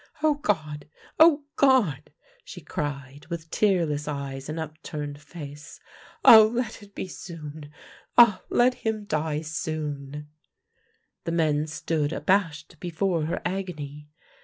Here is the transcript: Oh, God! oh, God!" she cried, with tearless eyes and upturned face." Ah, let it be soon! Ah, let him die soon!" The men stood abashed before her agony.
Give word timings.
Oh, 0.23 0.33
God! 0.33 0.87
oh, 1.19 1.43
God!" 1.57 2.11
she 2.43 2.59
cried, 2.59 3.27
with 3.29 3.51
tearless 3.51 4.07
eyes 4.07 4.49
and 4.49 4.59
upturned 4.59 5.21
face." 5.21 5.79
Ah, 6.25 6.39
let 6.41 6.81
it 6.81 6.95
be 6.95 7.07
soon! 7.07 7.69
Ah, 8.17 8.41
let 8.49 8.73
him 8.73 9.05
die 9.05 9.41
soon!" 9.41 10.27
The 11.25 11.31
men 11.33 11.67
stood 11.67 12.11
abashed 12.11 12.79
before 12.79 13.25
her 13.27 13.43
agony. 13.45 14.09